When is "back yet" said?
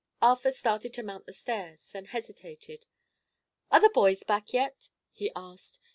4.23-4.89